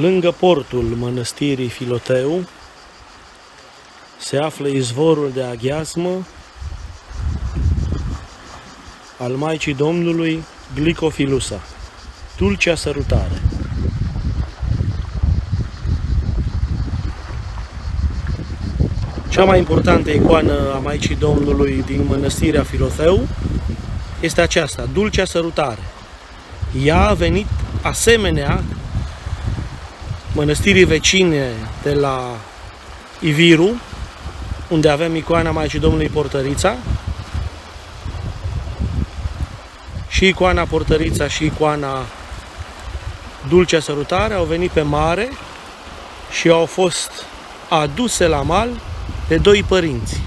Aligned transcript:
Lângă 0.00 0.30
portul 0.30 0.82
mănăstirii 0.82 1.68
Filoteu 1.68 2.44
se 4.18 4.36
află 4.36 4.68
izvorul 4.68 5.30
de 5.34 5.42
aghiazmă 5.42 6.26
al 9.18 9.32
Maicii 9.32 9.74
Domnului 9.74 10.44
Glicofilusa, 10.74 11.60
dulcea 12.36 12.74
sărutare. 12.74 13.42
Cea 19.28 19.44
mai 19.44 19.58
importantă 19.58 20.10
icoană 20.10 20.72
a 20.74 20.78
Maicii 20.78 21.16
Domnului 21.16 21.82
din 21.86 22.04
mănăstirea 22.08 22.62
Filoteu 22.62 23.28
este 24.20 24.40
aceasta, 24.40 24.88
dulcea 24.92 25.24
sărutare. 25.24 25.82
Ea 26.84 27.08
a 27.08 27.14
venit 27.14 27.46
asemenea 27.82 28.64
mănăstirii 30.36 30.84
vecine 30.84 31.50
de 31.82 31.94
la 31.94 32.36
Iviru, 33.20 33.80
unde 34.68 34.88
avem 34.88 35.14
icoana 35.14 35.50
Maicii 35.50 35.78
Domnului 35.78 36.08
Portărița, 36.08 36.76
și 40.08 40.26
icoana 40.26 40.62
Portărița 40.62 41.28
și 41.28 41.44
icoana 41.44 42.04
Dulcea 43.48 43.80
Sărutare 43.80 44.34
au 44.34 44.44
venit 44.44 44.70
pe 44.70 44.82
mare 44.82 45.28
și 46.40 46.48
au 46.48 46.64
fost 46.64 47.10
aduse 47.68 48.26
la 48.26 48.42
mal 48.42 48.68
de 49.28 49.36
doi 49.36 49.62
părinți. 49.62 50.20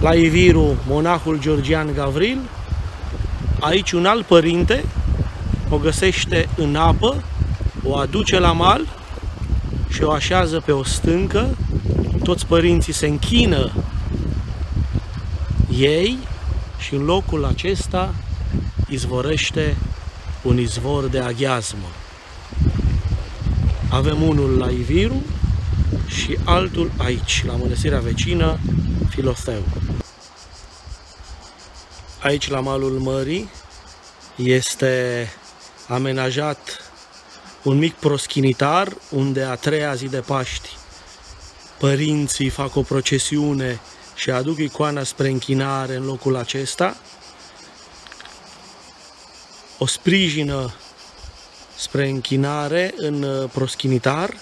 La 0.00 0.14
Iviru, 0.14 0.76
monahul 0.86 1.38
Georgian 1.40 1.92
Gavril, 1.94 2.38
aici 3.60 3.92
un 3.92 4.06
alt 4.06 4.24
părinte 4.24 4.84
o 5.70 5.76
găsește 5.76 6.48
în 6.56 6.76
apă, 6.76 7.22
o 7.84 7.96
aduce 7.96 8.38
la 8.38 8.52
mal 8.52 8.86
și 9.88 10.02
o 10.02 10.10
așează 10.10 10.60
pe 10.60 10.72
o 10.72 10.82
stâncă, 10.82 11.56
toți 12.22 12.46
părinții 12.46 12.92
se 12.92 13.06
închină 13.06 13.72
ei 15.70 16.18
și 16.78 16.94
în 16.94 17.04
locul 17.04 17.44
acesta 17.44 18.14
izvorăște 18.88 19.76
un 20.42 20.58
izvor 20.58 21.06
de 21.06 21.18
aghiazmă. 21.18 21.88
Avem 23.90 24.22
unul 24.22 24.58
la 24.58 24.70
Iviru 24.70 25.22
și 26.06 26.38
altul 26.44 26.90
aici, 26.96 27.44
la 27.46 27.52
mănăstirea 27.52 27.98
vecină, 27.98 28.58
Filotheu. 29.08 29.62
Aici, 32.22 32.48
la 32.48 32.60
malul 32.60 32.98
mării, 32.98 33.48
este 34.36 35.26
amenajat 35.88 36.87
un 37.68 37.78
mic 37.78 37.94
proschinitar 37.94 38.96
unde 39.10 39.42
a 39.42 39.54
treia 39.54 39.94
zi 39.94 40.06
de 40.06 40.20
Paști 40.20 40.68
părinții 41.78 42.48
fac 42.48 42.76
o 42.76 42.82
procesiune 42.82 43.80
și 44.14 44.30
aduc 44.30 44.58
icoana 44.58 45.02
spre 45.02 45.28
închinare 45.28 45.94
în 45.94 46.04
locul 46.04 46.36
acesta, 46.36 46.96
o 49.78 49.86
sprijină 49.86 50.74
spre 51.76 52.08
închinare 52.08 52.94
în 52.96 53.22
uh, 53.22 53.50
proschinitar 53.52 54.34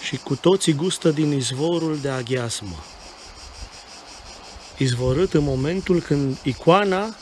și 0.00 0.16
cu 0.16 0.36
toții 0.36 0.72
gustă 0.72 1.10
din 1.10 1.32
izvorul 1.32 1.98
de 1.98 2.08
aghiasmă. 2.08 2.84
Izvorât 4.76 5.34
în 5.34 5.42
momentul 5.42 6.00
când 6.00 6.36
icoana 6.42 7.14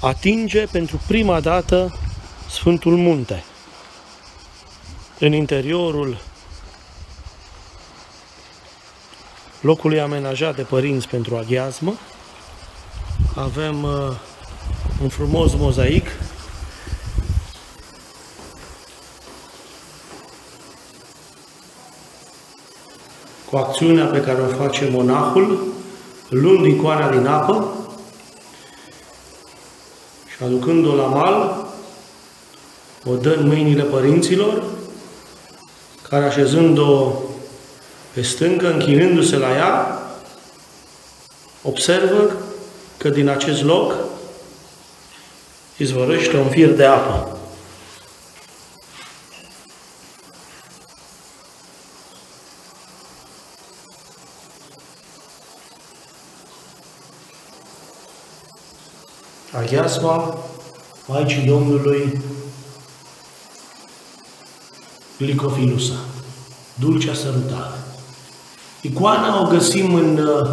atinge 0.00 0.66
pentru 0.66 1.00
prima 1.06 1.40
dată 1.40 1.98
Sfântul 2.48 2.96
Munte 2.96 3.44
în 5.18 5.32
interiorul 5.32 6.18
locului 9.60 10.00
amenajat 10.00 10.56
de 10.56 10.62
părinți 10.62 11.08
pentru 11.08 11.36
aghiazmă. 11.36 11.94
Avem 13.34 13.82
uh, 13.82 13.90
un 15.02 15.08
frumos 15.08 15.54
mozaic 15.54 16.08
cu 23.50 23.56
acțiunea 23.56 24.04
pe 24.04 24.20
care 24.20 24.40
o 24.40 24.46
face 24.46 24.88
monahul, 24.90 25.72
luând 26.28 26.66
icoana 26.66 27.10
din 27.10 27.26
apă 27.26 27.74
și 30.36 30.42
aducând-o 30.44 30.94
la 30.94 31.06
mal, 31.06 31.66
o 33.04 33.16
dă 33.16 33.34
în 33.34 33.46
mâinile 33.46 33.82
părinților 33.82 34.75
care 36.08 36.24
așezând-o 36.24 37.12
pe 38.12 38.22
stâncă, 38.22 38.72
închinându-se 38.72 39.36
la 39.36 39.54
ea, 39.54 40.02
observă 41.62 42.36
că 42.96 43.08
din 43.08 43.28
acest 43.28 43.62
loc 43.62 43.94
izvorăște 45.76 46.36
un 46.36 46.48
fir 46.48 46.68
de 46.68 46.84
apă. 46.84 47.38
Aghiasma 59.52 60.38
Maicii 61.06 61.46
Domnului 61.46 62.20
Glicofilusa, 65.18 65.94
dulcea 66.74 67.14
sărutare. 67.14 67.80
Icoana 68.80 69.42
o 69.42 69.48
găsim 69.48 69.94
în 69.94 70.18
uh, 70.18 70.48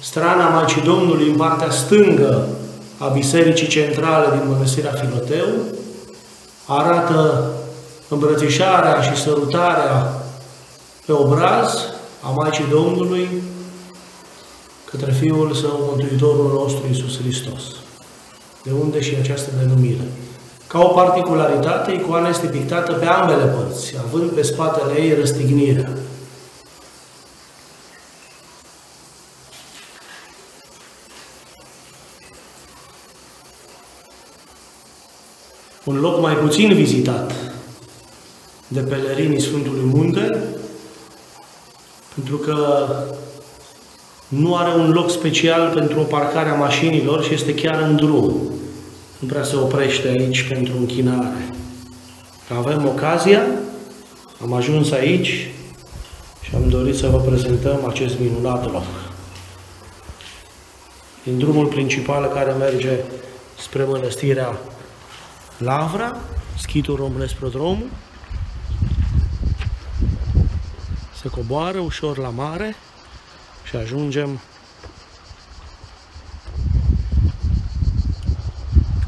strana 0.00 0.48
Maicii 0.48 0.82
Domnului, 0.82 1.28
în 1.28 1.36
partea 1.36 1.70
stângă 1.70 2.48
a 2.98 3.08
Bisericii 3.08 3.66
Centrale 3.66 4.38
din 4.38 4.48
Mănăstirea 4.48 4.92
Filoteu. 4.92 5.46
Arată 6.66 7.50
îmbrățișarea 8.08 9.00
și 9.00 9.16
sărutarea 9.22 10.22
pe 11.06 11.12
obraz 11.12 11.74
a 12.20 12.28
Maicii 12.28 12.66
Domnului 12.70 13.28
către 14.90 15.12
Fiul 15.12 15.54
Său, 15.54 15.94
Mântuitorul 15.96 16.52
nostru, 16.52 16.86
Iisus 16.86 17.18
Hristos. 17.18 17.62
De 18.62 18.70
unde 18.80 19.00
și 19.00 19.16
această 19.20 19.50
denumire. 19.58 20.04
Ca 20.74 20.80
o 20.80 20.88
particularitate, 20.88 21.92
icoana 21.92 22.28
este 22.28 22.46
pictată 22.46 22.92
pe 22.92 23.06
ambele 23.06 23.44
părți, 23.44 23.94
având 24.06 24.30
pe 24.30 24.42
spatele 24.42 25.00
ei 25.00 25.14
răstignirea. 25.14 25.88
Un 35.84 36.00
loc 36.00 36.20
mai 36.20 36.34
puțin 36.34 36.74
vizitat 36.74 37.32
de 38.68 38.80
pelerinii 38.80 39.40
Sfântului 39.40 39.84
Munte, 39.84 40.44
pentru 42.14 42.36
că 42.36 42.86
nu 44.28 44.56
are 44.56 44.74
un 44.74 44.90
loc 44.90 45.10
special 45.10 45.72
pentru 45.74 46.00
o 46.00 46.04
parcare 46.04 46.48
a 46.48 46.54
mașinilor 46.54 47.24
și 47.24 47.34
este 47.34 47.54
chiar 47.54 47.80
în 47.80 47.96
drum 47.96 48.54
nu 49.24 49.30
prea 49.30 49.44
se 49.44 49.56
oprește 49.56 50.08
aici 50.08 50.42
pentru 50.42 50.76
închinare. 50.76 51.50
Avem 52.56 52.86
ocazia, 52.86 53.42
am 54.42 54.52
ajuns 54.52 54.90
aici 54.90 55.48
și 56.42 56.54
am 56.54 56.68
dorit 56.68 56.96
să 56.96 57.08
vă 57.08 57.20
prezentăm 57.20 57.84
acest 57.88 58.18
minunat 58.18 58.72
loc. 58.72 58.84
Din 61.22 61.38
drumul 61.38 61.66
principal 61.66 62.30
care 62.34 62.52
merge 62.52 62.98
spre 63.58 63.84
mănăstirea 63.84 64.58
Lavra, 65.58 66.20
schitul 66.58 66.96
românesc 66.96 67.34
prodromul, 67.34 67.88
se 71.22 71.28
coboară 71.28 71.78
ușor 71.78 72.18
la 72.18 72.28
mare 72.28 72.74
și 73.64 73.76
ajungem 73.76 74.40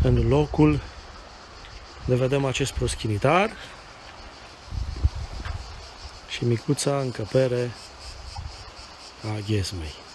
în 0.07 0.29
locul 0.29 0.81
de 2.05 2.15
vedem 2.15 2.45
acest 2.45 2.73
proschinitar 2.73 3.51
și 6.29 6.45
micuța 6.45 6.99
încăpere 6.99 7.71
a 9.23 9.39
ghezmei. 9.47 10.06